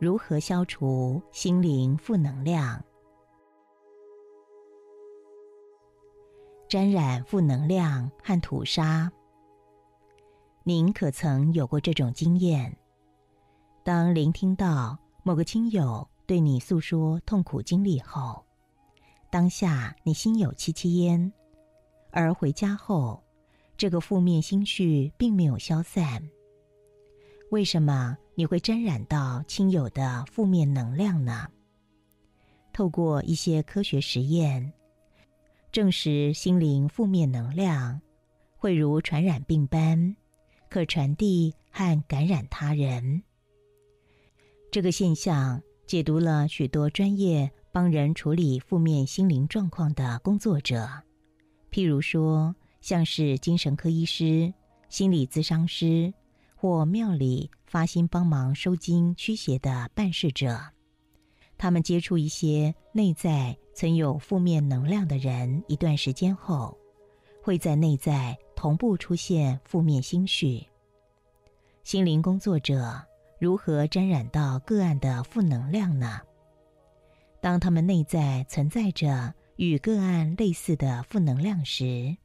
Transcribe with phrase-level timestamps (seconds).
[0.00, 2.82] 如何消除心灵负能量？
[6.66, 9.12] 沾染负能量和土沙，
[10.62, 12.74] 您可曾有过这种经验？
[13.84, 18.42] 当聆听到某个亲友对你诉说痛苦经历后，
[19.28, 21.30] 当下你心有戚戚焉，
[22.10, 23.22] 而回家后，
[23.76, 26.26] 这个负面心绪并没有消散。
[27.50, 28.16] 为什么？
[28.40, 31.46] 你会沾染到亲友的负面能量呢？
[32.72, 34.72] 透过一些科学实验，
[35.70, 38.00] 证实心灵负面能量
[38.56, 40.16] 会如传染病般，
[40.70, 43.22] 可传递和感染他人。
[44.72, 50.88] 这个现象解读了许多专业帮人处理负面心灵状况的工作者，
[51.70, 54.50] 譬如说，像是精神科医师、
[54.88, 56.10] 心理咨商师。
[56.62, 60.60] 或庙里发心帮忙收经驱邪的办事者，
[61.56, 66.76] 他们接触一些内在存有负面能量的人一段时间后，
[67.40, 70.66] 会在内在同步出现负面心绪。
[71.84, 73.00] 心灵工作者
[73.38, 76.20] 如何沾染到个案的负能量呢？
[77.40, 82.16] 当他们内在存在着与个案类似的负能量时，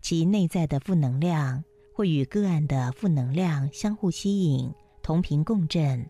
[0.00, 1.62] 其内在的负能量。
[1.94, 6.08] 会与个案的负能量相互吸引，同频共振，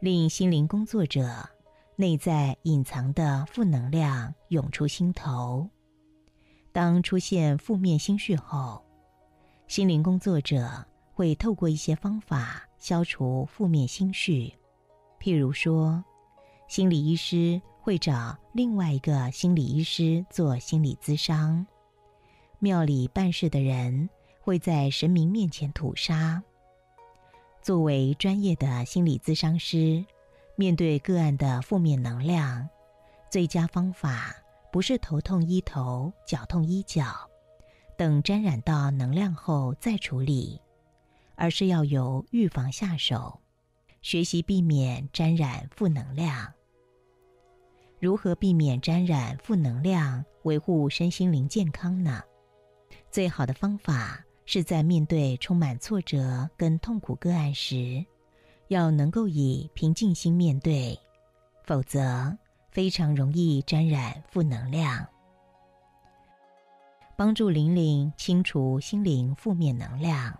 [0.00, 1.48] 令心灵工作者
[1.96, 5.68] 内在隐藏的负能量涌出心头。
[6.72, 8.82] 当出现负面心绪后，
[9.66, 14.52] 心灵工作者会透过一些方法消除负面心绪，
[15.18, 16.04] 譬如说，
[16.68, 21.66] 心理医师会找另外一个心理医师做心理咨商，
[22.58, 24.08] 庙里办事的人。
[24.42, 26.42] 会在神明面前吐沙。
[27.62, 30.04] 作为专业的心理咨商师，
[30.56, 32.68] 面对个案的负面能量，
[33.30, 34.34] 最佳方法
[34.72, 37.30] 不是头痛医头、脚痛医脚，
[37.96, 40.60] 等沾染到能量后再处理，
[41.36, 43.40] 而是要由预防下手，
[44.00, 46.52] 学习避免沾染负能量。
[48.00, 52.20] 如何避免沾染负能量，维护身心灵健康呢？
[53.08, 54.24] 最好的方法。
[54.44, 58.04] 是在面对充满挫折跟痛苦个案时，
[58.68, 60.98] 要能够以平静心面对，
[61.64, 62.36] 否则
[62.70, 65.06] 非常容易沾染负能量。
[67.16, 70.36] 帮助玲玲清除心灵负面能量。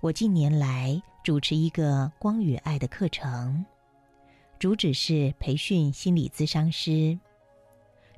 [0.00, 3.64] 我近年来主持一个光与爱的课程，
[4.58, 7.16] 主旨是培训心理咨商师。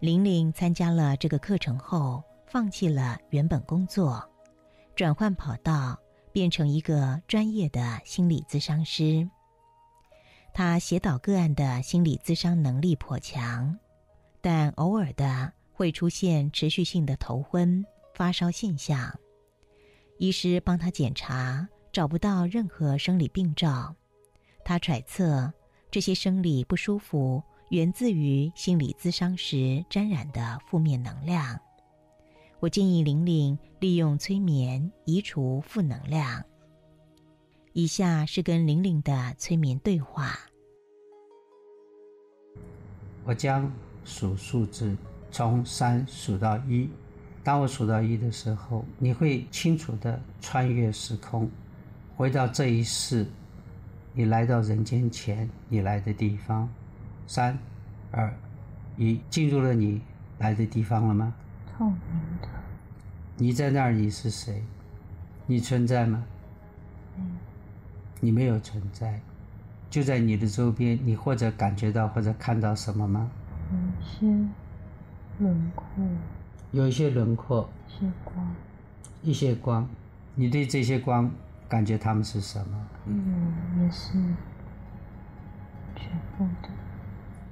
[0.01, 4.27] 玲玲参加了这个课程后，放弃了原本工作。
[4.97, 5.99] 转换跑道，
[6.31, 9.29] 变成一个专业的心理咨商师。
[10.53, 13.77] 他协导个案的心理咨商能力颇强，
[14.41, 17.85] 但偶尔的会出现持续性的头昏、
[18.15, 19.13] 发烧现象。
[20.19, 23.97] 医师帮他检查，找不到任何生理病灶。
[24.65, 25.53] 他揣测
[25.91, 31.59] 这些生理不舒服源自于心理咨商时沾染的负面能量。
[32.61, 36.43] 我建议玲玲利用催眠移除负能量。
[37.73, 40.39] 以下是跟玲玲的催眠对话。
[43.25, 43.71] 我将
[44.05, 44.97] 数数字，
[45.31, 46.89] 从三数到一。
[47.43, 51.51] 当我数到一的时候，你会清楚的穿越时空，
[52.17, 53.27] 回到这一世，
[54.13, 56.69] 你来到人间前你来的地方。
[57.27, 57.59] 三、
[58.11, 58.33] 二、
[58.97, 60.01] 一，进入了你
[60.39, 61.35] 来的地方了吗？
[61.77, 61.97] 透明
[62.41, 62.49] 的。
[63.37, 64.63] 你在那儿，你是谁？
[65.47, 66.25] 你存在吗？
[67.17, 67.31] 没有
[68.21, 69.21] 你没有存在，
[69.91, 73.31] 就在你的周边，你或者感觉到或者看到什么吗？
[73.71, 74.27] 有些
[75.39, 75.85] 轮廓。
[76.71, 77.69] 有一些轮廓。
[77.89, 78.55] 一些光。
[79.23, 79.89] 一些光，
[80.35, 81.31] 你对这些光
[81.69, 82.87] 感觉它们是什么？
[83.07, 84.13] 嗯，也是
[85.97, 86.69] 全部的。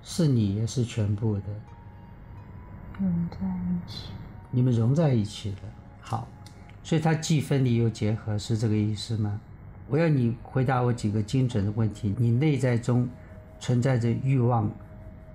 [0.03, 1.43] 是你，也是全部的。
[2.99, 4.09] 融在一起。
[4.51, 5.57] 你们融在一起了，
[6.01, 6.29] 好，
[6.83, 9.41] 所以它既分离又结合，是这个意思吗？
[9.89, 13.09] 我要你回答我几个精准的问题：你内在中
[13.59, 14.71] 存在着欲望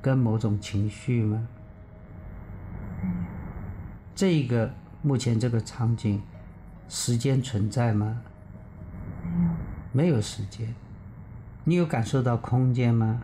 [0.02, 1.48] 跟某种情绪吗？
[4.16, 6.22] 这个目前这个场景，
[6.90, 8.22] 时间存在吗？
[9.92, 10.74] 没有，没有时间。
[11.64, 13.22] 你有感受到空间吗？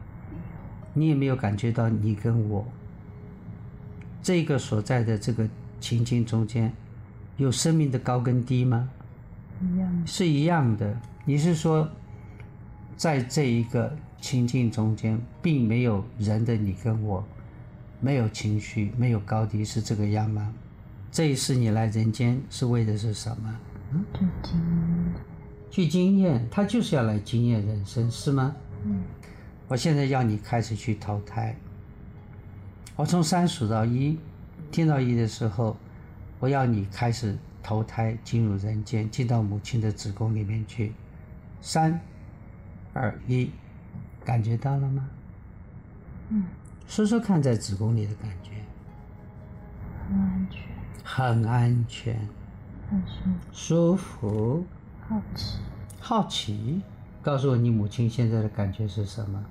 [0.94, 2.68] 你也没有感觉到你跟我
[4.24, 5.48] 这个所在的这个。
[5.84, 6.72] 情境中间
[7.36, 8.90] 有生命的高跟低吗？
[9.62, 10.98] 一样，是一样的。
[11.26, 11.90] 你是说，
[12.96, 17.22] 在这一个情境中间并没有人的你跟我，
[18.00, 20.54] 没有情绪，没有高低，是这个样吗？
[21.12, 23.60] 这一世你来人间是为的是什么？
[24.14, 25.14] 去经验，
[25.70, 28.56] 去经验，他就是要来经验人生，是吗？
[28.86, 29.02] 嗯，
[29.68, 31.54] 我现在要你开始去投胎。
[32.96, 34.20] 我从三数到一，
[34.72, 35.76] 听到一的时候，
[36.40, 40.94] 我要你开始投胎进入人间，进到母亲的子宫里面去。
[41.60, 42.00] 三、
[42.94, 43.50] 二、一，
[44.24, 45.10] 感觉到了吗？
[46.30, 46.46] 嗯，
[46.88, 48.52] 说说看，在子宫里的感觉，
[50.08, 50.62] 很安全，
[51.04, 52.28] 很安全，
[52.92, 54.66] 很舒服，舒服，
[55.10, 55.58] 好奇，
[56.00, 56.82] 好奇。
[57.24, 59.44] 告诉我，你母亲现在的感觉是什么？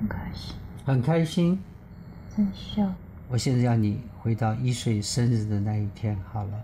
[0.00, 0.54] 很开心，
[0.84, 1.62] 很开心。
[2.36, 2.88] 在笑，
[3.28, 6.62] 我现在要你回到一岁生日的那一天，好了，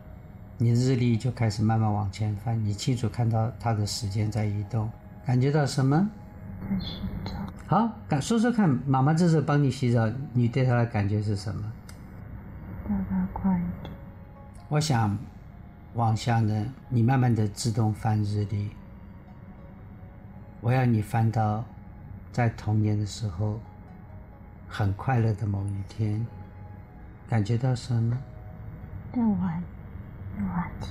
[0.59, 4.89] 你日历就开始慢慢往前翻，你清楚看到它的时间在移动，
[5.27, 6.09] 感觉到什么？
[6.61, 7.33] 在洗澡，
[7.67, 11.73] 好，感说说看，妈妈这时候帮你洗澡，你对她的感觉是什么？
[12.89, 13.93] 让它快一点，
[14.69, 15.19] 我想
[15.95, 18.71] 往下呢，你慢慢的自动翻日历，
[20.61, 21.65] 我要你翻到
[22.31, 23.61] 在童年的时候
[24.69, 26.27] 很快乐的某一天，
[27.29, 28.17] 感觉到什么？
[29.13, 29.63] 在玩
[30.37, 30.91] 滑梯，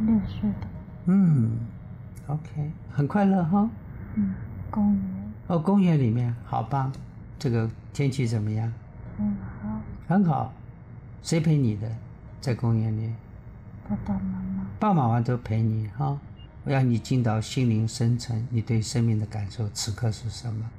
[0.00, 0.66] 六岁的，
[1.06, 1.58] 嗯
[2.26, 3.68] ，OK，很快乐哈。
[4.14, 4.34] 嗯，
[4.70, 6.92] 公园哦，公园里面好棒，
[7.38, 8.72] 这个天气怎么样？
[9.16, 10.52] 很好，很好。
[11.22, 11.90] 谁陪你的？
[12.40, 13.12] 在公园里，
[13.88, 16.16] 爸爸妈妈，爸爸妈妈都陪你哈。
[16.64, 20.70] 我要你进到心灵深层，你对生命的感受此刻是什么？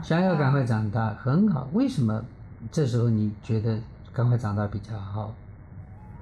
[0.00, 1.68] 想要赶快长大，想要赶快长大，很好。
[1.72, 2.24] 为什么
[2.70, 3.78] 这时候你觉得
[4.12, 5.34] 赶快长大比较好？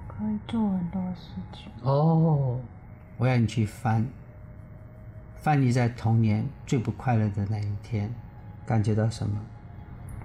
[0.07, 2.59] 可以做很多事情，哦，
[3.17, 4.05] 我要你去翻，
[5.35, 8.13] 翻你在童年最不快乐的那一天，
[8.65, 9.39] 感觉到什么？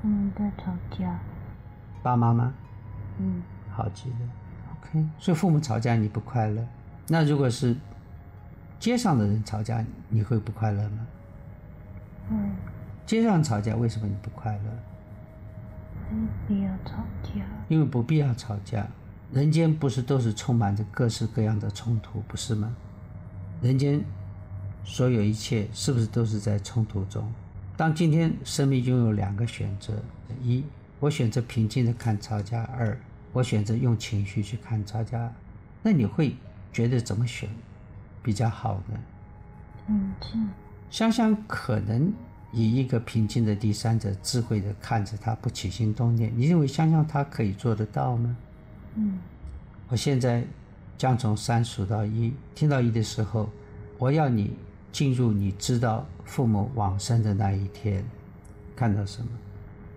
[0.02, 1.19] 他们在吵架，
[2.02, 2.52] 爸妈吗？
[3.19, 4.16] 嗯，好极了
[4.72, 5.06] ，OK。
[5.19, 6.66] 所以父母吵架你不快乐，
[7.08, 7.75] 那如果是
[8.78, 11.06] 街上的人吵架，你会不快乐吗？
[12.28, 12.37] 会
[13.06, 14.61] 街上吵架为什么你不快乐？
[16.47, 18.87] 不要吵架，因为不必要吵架。
[19.32, 22.76] 人间不是都是充满着各式各样的冲突，不是吗？
[23.61, 24.05] 人间
[24.85, 27.32] 所有一切是不是都是在冲突中？
[27.76, 29.94] 当今天生命拥有两个选择：
[30.43, 30.64] 一，
[31.00, 32.97] 我选择平静的看吵架；二，
[33.32, 35.32] 我选择用情绪去看吵架。
[35.82, 36.37] 那你会
[36.73, 37.49] 觉得怎么选
[38.23, 38.99] 比较好呢？
[39.87, 40.49] 平静，
[40.88, 42.12] 香香可能
[42.56, 46.32] 以一个平静的第三者，智慧的看着他，不起心动念。
[46.35, 48.35] 你认为香香她可以做得到吗？
[48.94, 49.19] 嗯，
[49.88, 50.43] 我现在
[50.97, 53.50] 将从三数到一，听到一的时候，
[53.99, 54.56] 我要你
[54.91, 58.03] 进入你知道父母往生的那一天，
[58.75, 59.29] 看到什么？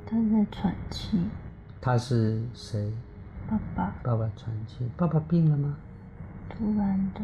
[0.06, 1.18] 他在喘气，
[1.80, 2.92] 他是谁？
[3.48, 4.86] 爸爸爸爸喘气。
[4.98, 5.78] 爸爸病了吗
[6.50, 7.22] 突然的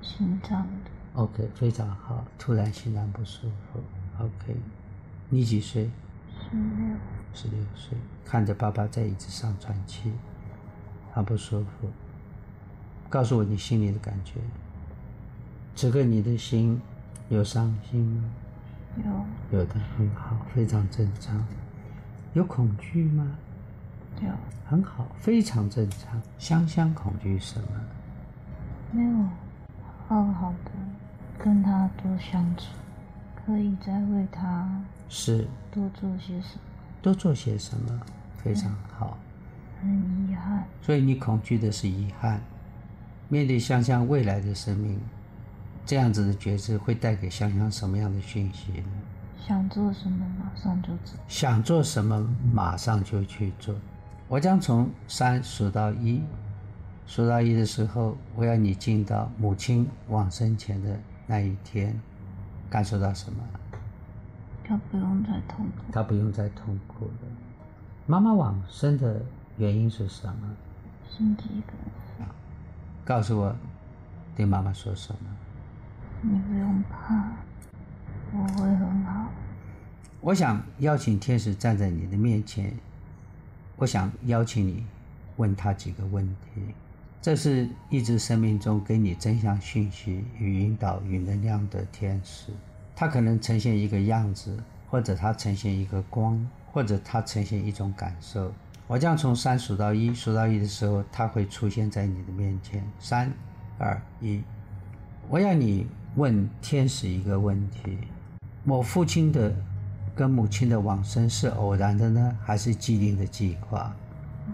[0.00, 2.24] 心脏的？OK，非常好。
[2.38, 3.80] 突然心脏不舒服。
[4.18, 4.56] OK，
[5.28, 5.88] 你几岁？
[6.50, 6.96] 十六，
[7.32, 7.96] 十六岁。
[8.24, 10.12] 看着爸爸在椅子上喘气，
[11.12, 11.88] 很不舒服。
[13.08, 14.34] 告诉我你心里的感觉。
[15.74, 16.80] 此刻你的心
[17.28, 18.24] 有伤心吗？
[19.52, 21.46] 有有的，很好，非常正常。
[22.34, 23.38] 有恐惧吗？
[24.20, 24.28] 有
[24.68, 26.20] 很好，非常正常。
[26.38, 27.68] 香香恐惧什么？
[28.90, 29.28] 没有
[30.08, 30.70] 好好的
[31.38, 32.64] 跟他多相处，
[33.48, 34.68] 可以再为他
[35.08, 36.60] 是多做些什么，
[37.00, 37.98] 多做些什么？
[38.36, 39.16] 非常好。
[39.80, 39.90] 很
[40.28, 42.42] 遗憾，所以你恐惧的是遗憾。
[43.30, 45.00] 面对香香未来的生命，
[45.86, 48.90] 这样子的觉知会带给香香什么样的讯息呢？
[49.46, 53.74] 想做什么马上就做，想做什么，马上就去做。
[54.28, 56.20] 我将从三数到一，
[57.06, 61.98] 数到一的时候，我要你进到母亲往生前的那一天，
[62.70, 63.42] 感受到什么？
[64.64, 67.28] 他不用再痛苦，他不用再痛苦了。
[68.06, 69.22] 妈妈往生的
[69.56, 70.48] 原因是什么？
[71.08, 72.26] 心肌梗
[73.04, 73.56] 告诉我，
[74.36, 75.20] 对妈妈说什么？
[76.20, 77.32] 你不用怕，
[78.32, 79.28] 我会很好。
[80.20, 82.76] 我想邀请天使站在你的面前，
[83.76, 84.84] 我想邀请你
[85.36, 86.74] 问他几个问题。
[87.20, 92.52] 这是一直生命中给你真相讯息与引导与能量的天使，
[92.94, 94.56] 它可能呈现一个样子，
[94.88, 98.52] 或者它呈现一个光，或者它呈现一种感受。
[98.86, 102.82] 我将从三数到一，数到一的时候，它会出现在你的面前。
[103.00, 103.30] 三、
[103.78, 104.40] 二、一，
[105.28, 107.98] 我要你问天使一个问题：
[108.64, 109.52] 我父亲的
[110.14, 113.94] 跟母亲的往生是偶然的呢，还是既定的计划？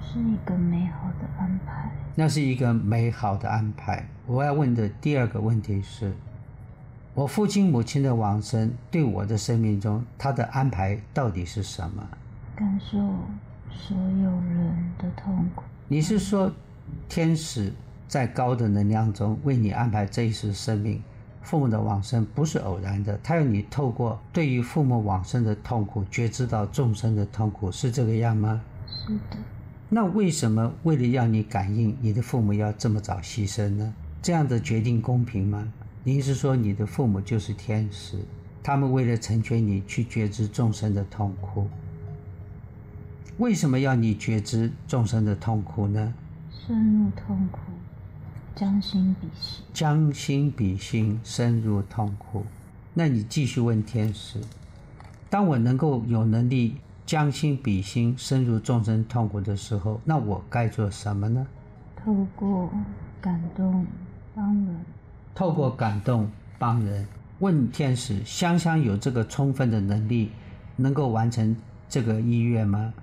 [0.04, 1.90] 是一个美好的安排。
[2.14, 4.06] 那是一个美好的安排。
[4.26, 6.12] 我要问的第二个问题是：
[7.14, 12.06] 我父亲、母亲的往生对我的生命中，他的安排到底是什么？
[12.54, 12.98] 感受
[13.70, 15.62] 所有人的痛苦。
[15.88, 16.52] 你是说，
[17.08, 17.72] 天使
[18.06, 21.02] 在高的能量中为你安排这一世生命？
[21.42, 28.62] 父母的往生不是偶然的，他要你透过对于父母往生的痛苦，觉知到众生的痛苦，是这个样吗？
[28.86, 29.36] 是的。
[29.94, 33.94] 那为什么为了要你感应，你的父母要这么早牺牲呢？
[34.20, 35.72] 这样的决定公平吗？
[36.02, 38.18] 您是说你的父母就是天使，
[38.60, 41.68] 他们为了成全你去觉知众生的痛苦？
[43.38, 46.12] 为什么要你觉知众生的痛苦呢？
[46.50, 47.60] 深入痛苦，
[48.56, 49.64] 将心比心。
[49.72, 52.44] 将心比心，深入痛苦。
[52.94, 54.40] 那你继续问天使：
[55.30, 56.78] 当我能够有能力。
[57.06, 61.46] 将心比心，深入众生痛苦的时候，那我该做什么呢？
[61.96, 62.70] 透过
[63.20, 63.86] 感动
[64.34, 64.76] 帮人，
[65.34, 67.06] 透过感动帮人。
[67.40, 70.30] 问天使：香香有这个充分的能力，
[70.76, 71.54] 能够完成
[71.88, 72.94] 这个意愿吗？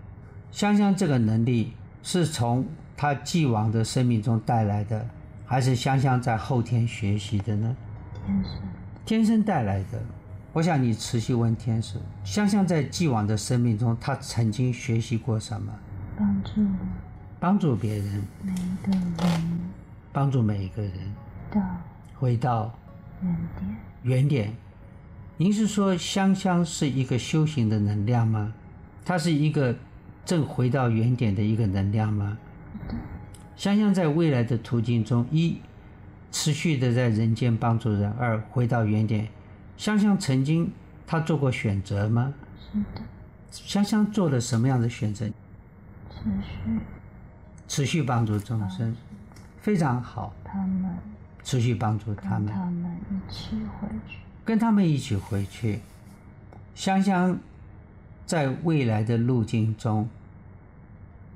[0.52, 2.66] 香香这个能力是从
[2.98, 5.06] 她既往的生命中带来的，
[5.46, 7.76] 还是香香在后天学习的呢？
[8.26, 8.54] 天生，
[9.06, 10.02] 天生带来的。
[10.54, 15.72] 我想你持续问天使：香香在既往的生命中，她曾经学习过什么？
[16.18, 16.52] 帮助，
[17.40, 19.60] 帮助别人，每一个人，
[20.12, 20.92] 帮助每一个人，
[21.50, 21.62] 到
[22.16, 22.74] 回到
[23.22, 23.78] 原点。
[24.04, 24.54] 原点。
[25.38, 28.54] 您是说香香是一个修行的能量吗？
[29.06, 29.74] 它是一个
[30.26, 32.38] 正回到原点的一个能量吗？
[33.56, 35.62] 香香在未来的途径中，一
[36.30, 39.30] 持续的在人间帮助人；二回到原点。
[39.82, 40.72] 香香曾经
[41.08, 42.36] 她做过选择吗？
[42.72, 43.02] 是的。
[43.50, 45.26] 香香做了什么样的选择？
[45.26, 46.80] 持续。
[47.68, 48.96] 持续帮助众生，
[49.60, 50.36] 非常好。
[50.44, 50.96] 他们。
[51.42, 52.54] 持续帮助他们。
[52.54, 54.18] 他们一起回去。
[54.46, 55.80] 跟他们一起回去。
[56.76, 57.40] 香香
[58.28, 60.08] 在未来的路径中，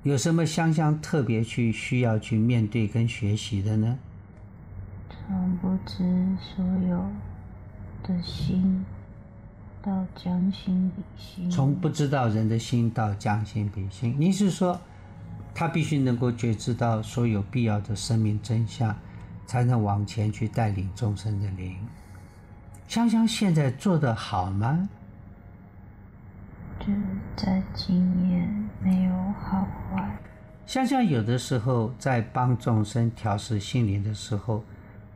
[0.03, 3.97] 有什么香香特别去需要去面对跟学习的呢？
[5.09, 6.03] 从不知
[6.37, 7.09] 所有。
[8.07, 8.85] 的心
[9.81, 14.15] 到将心比心，从不知道人的心到将心比心。
[14.19, 14.79] 你是说，
[15.55, 18.95] 他必须能够觉知到所有必要的生命真相，
[19.47, 21.75] 才能往前去带领众生的灵。
[22.87, 24.87] 香香现在做得好吗？
[26.79, 26.85] 就
[27.35, 30.15] 在经验没有好坏。
[30.67, 34.63] 香香有的时候在帮众生调试心灵的时候。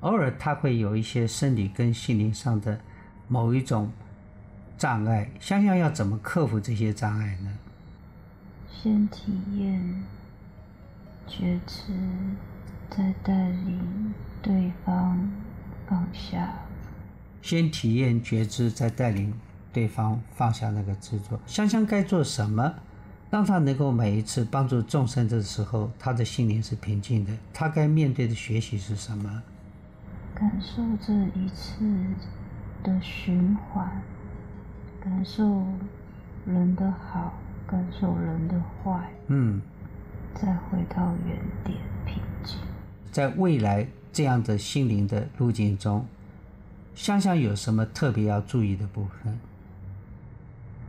[0.01, 2.79] 偶尔他会有一些生理跟心灵上的
[3.27, 3.91] 某一种
[4.77, 7.57] 障碍，香香要怎么克服这些障碍呢？
[8.81, 10.03] 先体验
[11.27, 11.93] 觉知，
[12.89, 15.29] 再带领对方
[15.85, 16.53] 放下。
[17.41, 19.33] 先体验觉知，再带领
[19.73, 21.37] 对方放下那个执着。
[21.45, 22.73] 香香该做什么，
[23.29, 27.33] 让他能够每一次帮助众生的时候，他的心灵是平静的？
[27.53, 29.43] 他该面对的学习是什么？
[30.35, 31.85] 感受这一次
[32.81, 34.01] 的循环，
[35.01, 35.65] 感受
[36.45, 37.33] 人的好，
[37.67, 39.61] 感受人的坏，嗯，
[40.33, 42.57] 再回到原点平静。
[43.11, 46.05] 在未来这样的心灵的路径中，
[46.95, 49.37] 香香有什么特别要注意的部分？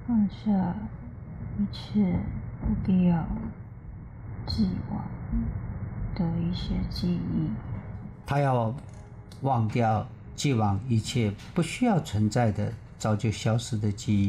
[0.07, 0.75] 放下
[1.59, 2.15] 一切
[2.61, 3.27] 不必要
[4.47, 5.05] 既往
[6.15, 7.51] 的一些记忆。
[8.25, 8.73] 他要。
[9.43, 14.29] 忘掉既往一切不需要存在的、早就消失的记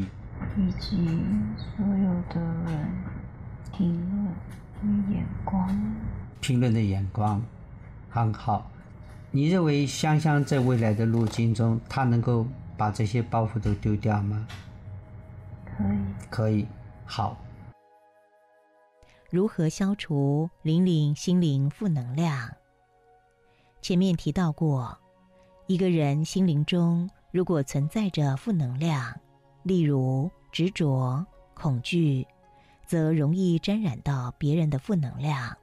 [0.56, 1.20] 以及
[1.56, 2.90] 所有的人
[3.72, 3.92] 评
[4.80, 5.94] 论的眼光。
[6.40, 7.42] 评论的眼光
[8.10, 8.70] 很好。
[9.30, 14.46] 你认为香香在未来的路径中，她能够把这些包袱都丢掉吗？
[15.64, 15.98] 可以。
[16.28, 16.66] 可以。
[17.06, 17.36] 好。
[19.30, 22.50] 如何消除玲玲心灵负能量？
[23.80, 24.98] 前面提到过。
[25.68, 29.14] 一个人心灵中如果存在着负能量，
[29.62, 32.26] 例如执着、恐惧，
[32.86, 35.56] 则容易沾染到别人的负能量。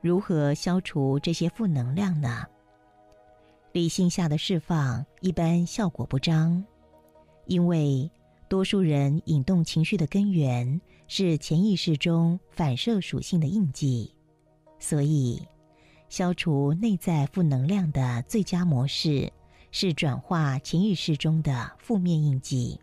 [0.00, 2.46] 如何消除这些负能量呢？
[3.72, 6.64] 理性下的释放一般效果不彰，
[7.46, 8.10] 因为
[8.48, 14.14] 多数人引动情绪的根源是潜意识中反射属性的印记，
[14.78, 15.46] 所以。
[16.10, 19.32] 消除内在负能量的最佳模式
[19.70, 22.78] 是转化潜意识中的负面印记。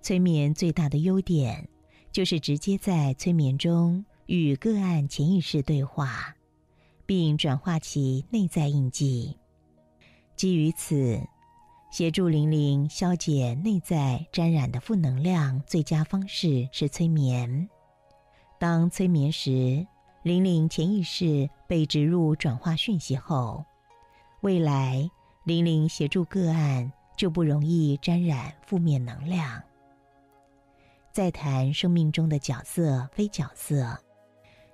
[0.00, 1.68] 催眠最大的优点，
[2.12, 6.36] 就是直接在催眠中与个案潜意识对话，
[7.04, 9.36] 并转化其内在印记。
[10.36, 11.20] 基于此，
[11.90, 17.68] 协助玲玲消解内在沾染的负能量，最佳方式是催眠。
[18.60, 19.84] 当催眠时，
[20.24, 23.62] 玲玲潜意识被植入转化讯息后，
[24.40, 25.10] 未来
[25.44, 29.62] 玲玲协助个案就不容易沾染负面能量。
[31.12, 33.98] 再谈生命中的角色非角色，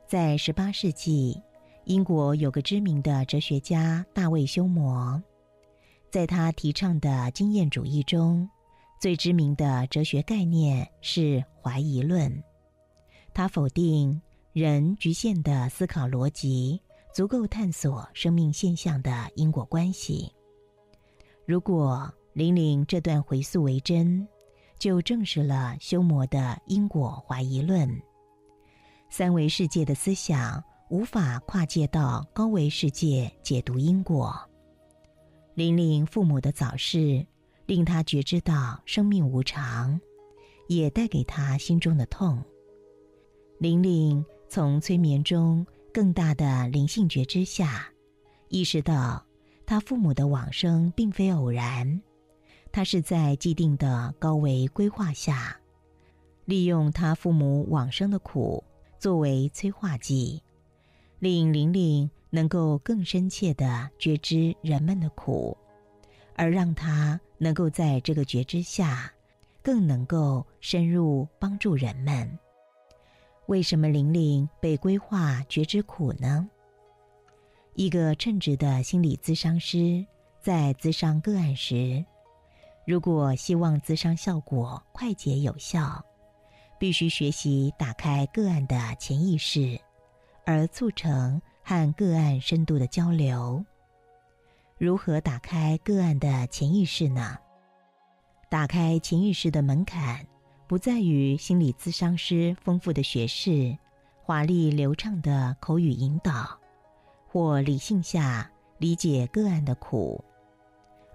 [0.06, 1.42] 在十八世纪，
[1.82, 5.20] 英国有个知名的哲学家大卫休谟，
[6.12, 8.48] 在他提倡的经验主义中，
[9.00, 12.40] 最知名的哲学概念是怀疑论。
[13.34, 16.80] 他否定人局限的思考逻辑
[17.14, 20.30] 足够探索生命现象的因果关系。
[21.46, 24.26] 如果玲玲这段回溯为真。
[24.80, 27.86] 就证实了修魔的因果怀疑论。
[29.10, 34.34] 三维世界的思想无法跨界到高维世界解读因果。
[35.52, 37.22] 玲玲父母的早逝
[37.66, 40.00] 令他觉知到生命无常，
[40.66, 42.42] 也带给他心中的痛。
[43.58, 45.64] 玲玲从催眠中
[45.94, 47.86] 更大的灵性觉知下，
[48.48, 49.24] 意识到
[49.64, 52.02] 他父母的往生并非偶然。
[52.72, 55.56] 他是在既定的高维规划下，
[56.46, 58.64] 利用他父母往生的苦
[58.98, 60.42] 作为催化剂，
[61.20, 65.56] 令玲玲能够更深切的觉知人们的苦，
[66.34, 69.12] 而让他能够在这个觉知下，
[69.62, 72.36] 更能够深入帮助人们。
[73.50, 76.48] 为什么玲玲被规划觉知苦呢？
[77.74, 80.06] 一个称职的心理咨商师
[80.40, 82.04] 在咨商个案时。
[82.86, 86.00] 如果希望咨商效果快捷有效，
[86.78, 89.80] 必须学习打开个案的潜意识，
[90.46, 93.64] 而促成和个案深度的交流。
[94.78, 97.36] 如何打开个案的潜意识呢？
[98.48, 100.24] 打开潜意识的门槛，
[100.70, 103.76] 不在于心理咨商师丰富的学识、
[104.22, 106.56] 华丽流畅的口语引导，
[107.26, 110.24] 或理性下理解个案的苦，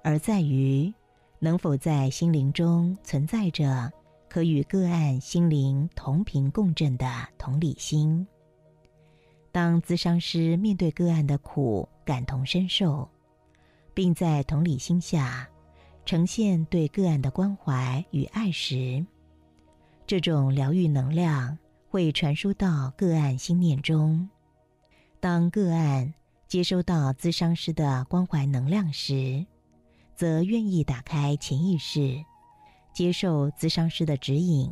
[0.03, 0.93] 而在于。
[1.39, 3.89] 能否在心灵中存在着
[4.27, 8.27] 可与个案心灵同频共振的同理心？
[9.53, 13.07] 当咨商师面对个案的苦，感同身受，
[13.93, 15.47] 并在同理心下
[16.05, 19.05] 呈现对个案的关怀与爱时，
[20.07, 21.57] 这种疗愈能量
[21.89, 24.29] 会传输到个案心念中。
[25.19, 26.13] 当个案
[26.47, 29.43] 接收到咨商师的关怀能量时，
[30.15, 32.23] 则愿意打开潜意识，
[32.93, 34.71] 接受咨商师的指引。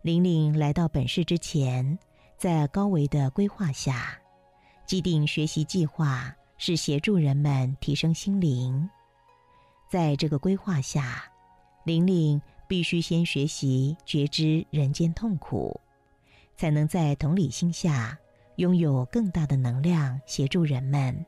[0.00, 1.98] 玲玲来到本市之前，
[2.38, 4.18] 在高维的规划下，
[4.86, 8.88] 既定学习计划是协助人们提升心灵。
[9.90, 11.24] 在这个规划下，
[11.84, 15.80] 玲玲必须先学习觉知人间痛苦，
[16.56, 18.16] 才能在同理心下
[18.56, 21.26] 拥有更大的能量协助人们。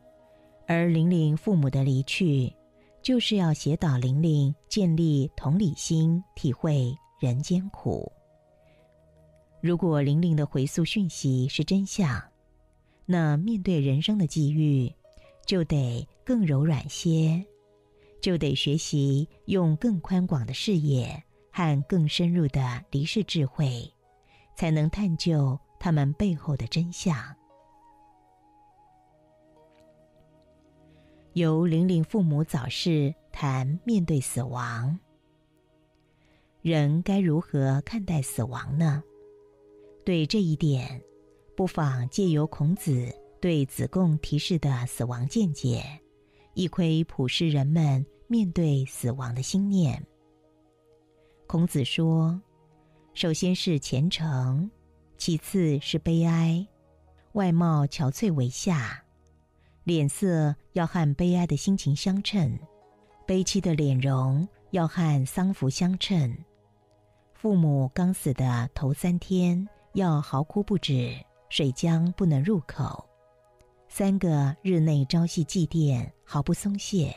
[0.68, 2.54] 而玲玲父母的离去。
[3.02, 8.12] 就是要协导玲玲建立同理心，体会人间苦。
[9.60, 12.22] 如果玲玲的回溯讯息是真相，
[13.04, 14.88] 那面对人生的际遇，
[15.44, 17.44] 就得更柔软些，
[18.20, 21.20] 就得学习用更宽广的视野
[21.52, 23.92] 和更深入的离世智慧，
[24.56, 27.14] 才能探究他们背后的真相。
[31.34, 34.98] 由玲玲父母早逝谈面对死亡，
[36.60, 39.02] 人该如何看待死亡呢？
[40.04, 41.00] 对这一点，
[41.56, 45.84] 不妨借由孔子对子贡提示的死亡见解，
[46.54, 50.06] 一窥普世人们面对死亡的心念。
[51.52, 52.40] 孔子说
[53.12, 54.70] ：“首先是虔诚，
[55.18, 56.66] 其次是悲哀，
[57.32, 59.04] 外貌憔悴为下。”
[59.84, 62.58] 脸色要和悲哀的心情相称，
[63.26, 66.34] 悲戚的脸容要和丧服相称。
[67.34, 71.14] 父母刚死的头三天要嚎哭不止，
[71.50, 73.06] 水浆不能入口。
[73.90, 77.14] 三个日内朝夕祭奠，毫不松懈。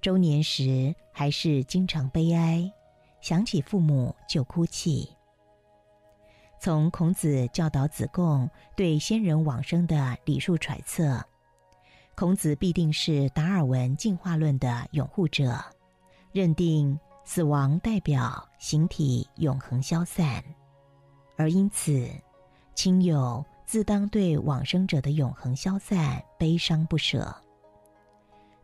[0.00, 2.72] 周年时还是经常悲哀，
[3.20, 5.08] 想起父母就哭泣。
[6.60, 11.24] 从孔子教导子贡对先人往生的礼数揣测。
[12.16, 15.64] 孔子必定是达尔文进化论的拥护者，
[16.32, 20.42] 认定死亡代表形体永恒消散，
[21.36, 22.10] 而因此，
[22.74, 27.32] 亲友自当对往生者的永恒消散悲伤不舍。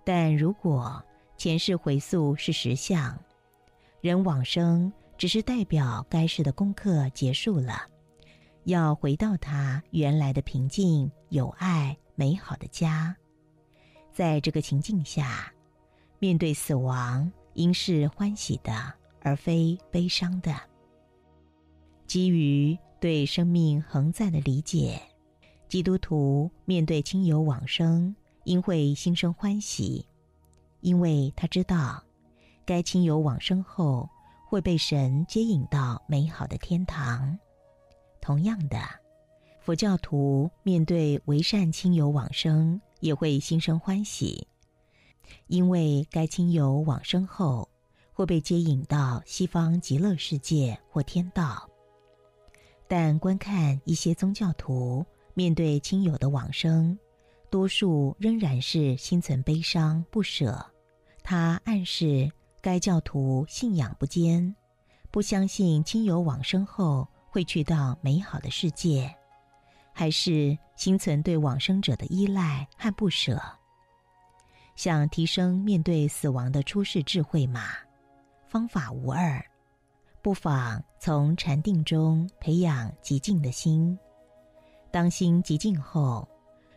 [0.03, 1.01] 但如果
[1.37, 3.17] 前世回溯是实相，
[4.05, 7.89] 人往生只是代表该世的功课结束了，
[8.65, 13.17] 要回到他原来的平静、有爱、美好的家。
[14.13, 15.51] 在这个情境下，
[16.19, 20.55] 面对死亡，应是欢喜的，而非悲伤的。
[22.07, 25.01] 基于对生命恒在的理解，
[25.67, 28.15] 基督徒面对亲友往生，
[28.45, 30.07] 应会心生欢喜，
[30.83, 32.05] 因为他知道，
[32.67, 34.09] 该亲友往生后
[34.49, 37.39] 会被神接引到美好的天堂。
[38.21, 38.79] 同样的，
[39.61, 42.81] 佛教徒面对为善亲友往生。
[43.01, 44.49] 也会心生欢喜，
[45.49, 47.69] 因为该亲友往生后
[48.15, 51.69] 会被接引到西方极乐世界或天道。
[52.89, 56.99] 但观看一些宗教徒面对亲友的往生，
[57.51, 60.65] 多数仍然是心存悲伤不舍。
[61.23, 62.33] 他暗示
[62.65, 64.57] 该教徒信仰不坚，
[65.11, 69.15] 不相信亲友往生后会去到美好的世界。
[69.93, 73.39] 还是心存对往生者的依赖和不舍，
[74.77, 77.65] 想提升面对死亡的出世智慧吗？
[78.49, 79.45] 方法无二，
[80.23, 83.97] 不妨从禅定中培养极静的心。
[84.91, 86.27] 当心极静后，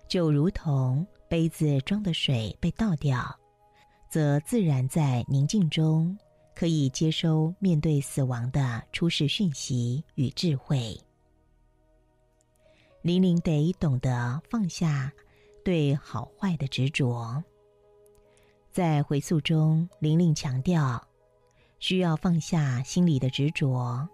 [0.09, 3.33] 就如同杯子装的水被倒掉，
[4.09, 6.17] 则自然在宁静中
[6.55, 10.99] 可以接收面对死亡的出世讯息与智慧。
[13.01, 15.11] 玲玲得懂得放下
[15.63, 17.43] 对好坏的执着。
[18.71, 21.05] 在回溯中，玲玲强调，
[21.79, 24.07] 需要放下心里的执着，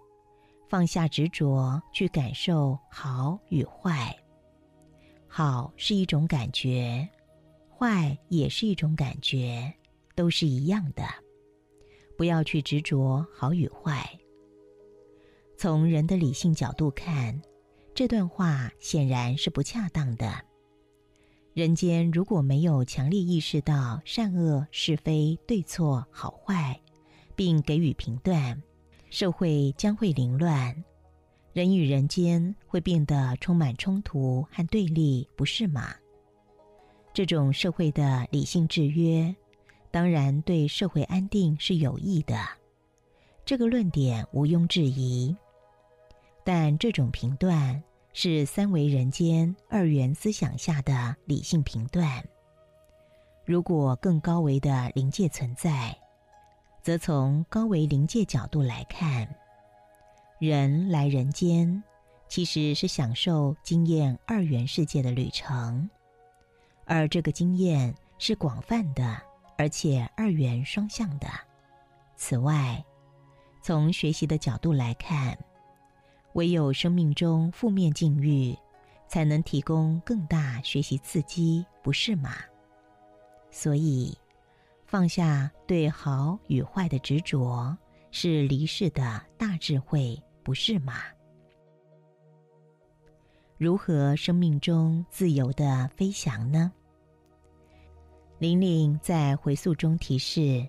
[0.68, 4.16] 放下执着去感受好与坏。
[5.26, 7.08] 好是一种感觉，
[7.76, 9.74] 坏也是一种感觉，
[10.14, 11.04] 都是一样的。
[12.16, 14.08] 不要去执着好与坏。
[15.56, 17.40] 从人的理性角度看。
[17.96, 20.44] 这段话显然是不恰当的。
[21.52, 26.80] 人间如果没有强烈意识到善恶是非对错好坏，
[27.36, 28.60] 并给予评断，
[29.10, 30.84] 社会将会凌乱，
[31.52, 35.94] 人与人间会变得充满冲突和对立，不是吗？
[37.12, 39.32] 这种社会的理性制约，
[39.94, 42.36] 当然对社会安定是有益的，
[43.44, 45.36] 这个论点毋庸置疑。
[46.42, 47.80] 但这种评断
[48.12, 52.24] 是三维人间二元思想下的理性评断。
[53.44, 55.96] 如果更高维的灵界存在，
[56.82, 59.32] 则从高维灵界角度来看，
[60.40, 61.80] 人来人间
[62.26, 65.88] 其实是享受经验二元世界的旅程，
[66.84, 69.22] 而这个经验是广泛的，
[69.56, 71.28] 而且二元双向的。
[72.16, 72.84] 此外，
[73.62, 75.36] 从学习的角度来看。
[76.34, 78.52] 唯有生命中负面境遇，
[79.06, 82.34] 才能提供更大学习刺激，不是吗？
[83.52, 84.18] 所以，
[84.84, 87.76] 放下对好与坏的执着，
[88.10, 90.94] 是离世的大智慧，不是吗？
[93.56, 96.72] 如何生命中自由的飞翔呢？
[98.38, 100.68] 玲玲在回溯中提示，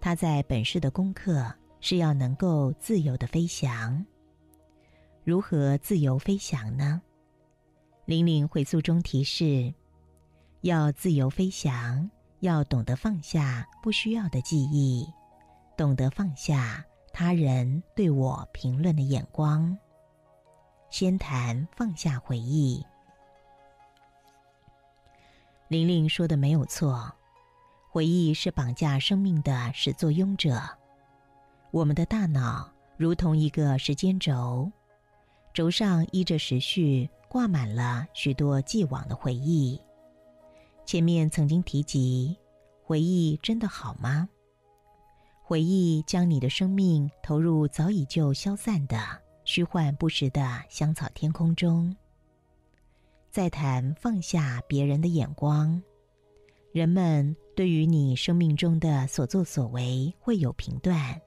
[0.00, 4.04] 她在本世的功课是要能够自由的飞翔。
[5.24, 7.02] 如何自由飞翔呢？
[8.04, 9.74] 玲玲回溯中提示：
[10.60, 12.08] 要自由飞翔，
[12.40, 15.06] 要懂得放下不需要的记忆，
[15.76, 19.76] 懂得放下他人对我评论的眼光。
[20.90, 22.84] 先谈放下回忆。
[25.70, 27.12] 玲玲说的没有错，
[27.88, 30.60] 回忆是绑架生命的始作俑者。
[31.70, 34.68] 我们的大脑如同一个时间轴。
[35.54, 39.80] 轴上依着时序挂满了许多既往的回忆。
[40.84, 42.36] 前面曾经提及，
[42.82, 44.28] 回忆真的好吗？
[45.44, 48.98] 回忆将你的生命投入早已就消散的
[49.44, 51.96] 虚幻不实的香草天空中。
[53.30, 55.80] 再谈放下别人的眼光，
[56.72, 61.20] 人们对于你生命中的所作所为会有评断。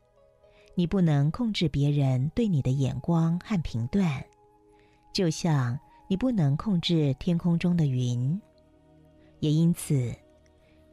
[0.76, 4.22] 你不能控制别人对你的眼光和评断，
[5.14, 8.38] 就像你不能控制天空中的云。
[9.40, 10.14] 也因此，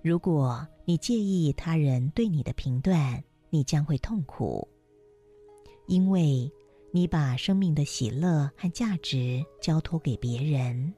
[0.02, 4.68] 如果你介意他人对你的评断，你将会痛苦，
[5.88, 6.48] 因为
[6.92, 10.94] 你把生命的喜乐和价值交托给别人。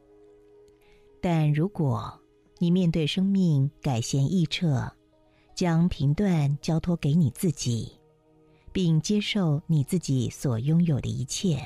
[1.23, 2.21] 但如果
[2.59, 4.93] 你面对生命改弦易辙，
[5.55, 7.93] 将评断交托给你自己，
[8.73, 11.65] 并接受你自己所拥有的一切，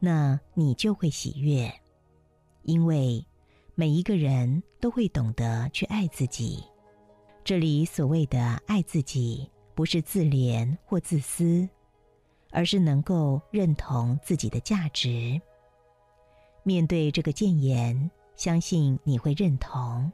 [0.00, 1.72] 那你就会喜悦，
[2.62, 3.24] 因为
[3.76, 6.64] 每一个人都会懂得去爱自己。
[7.44, 11.68] 这里所谓的爱自己，不是自怜或自私，
[12.50, 15.40] 而是能够认同自己的价值。
[16.62, 20.10] 面对这个谏言，相信你会认同。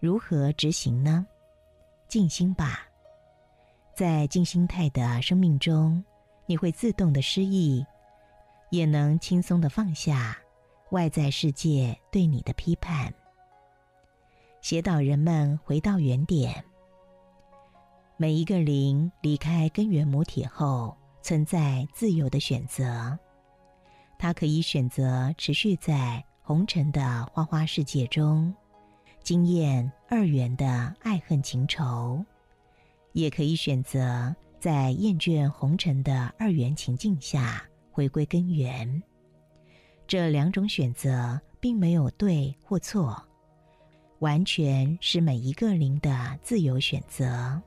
[0.00, 1.24] 如何执行呢？
[2.08, 2.80] 静心吧，
[3.94, 6.04] 在静心态的生命中，
[6.46, 7.86] 你会自动的失忆，
[8.72, 10.36] 也能轻松的放下
[10.90, 13.14] 外在世界对你的批判，
[14.60, 16.52] 写导人们回到原点。
[18.16, 23.16] 每一个灵离开根源母体后，存在自由的选择，
[24.18, 28.52] 它可以选择持续在红尘的花花世界中。
[29.22, 32.24] 惊艳二元的爱恨情仇，
[33.12, 39.00] 也可以选择在厌倦红尘的二元情境下回归根源。
[40.08, 43.22] 这两种选择并没有对或错，
[44.18, 47.62] 完全是每一个灵的自由选择。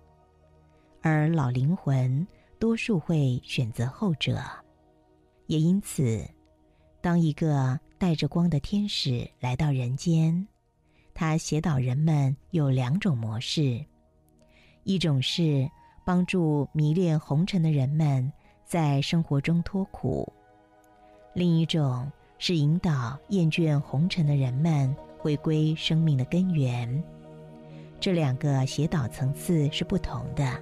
[1.02, 2.28] 而老灵魂
[2.60, 4.44] 多数会选择后者，
[5.48, 6.30] 也因此，
[7.00, 10.48] 当一个带着光的天使来到人间。
[11.14, 13.84] 他写导人们有两种模式，
[14.84, 15.70] 一种是
[16.04, 18.32] 帮助迷恋红尘的人们
[18.66, 20.32] 在生活中脱苦，
[21.34, 27.02] 另一种是引导厌倦红尘的人们回归生命的根源。
[27.98, 30.62] 这两个写导层次是不同的，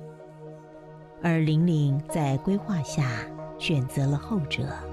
[1.24, 4.93] 而玲玲在规划下选择了后者。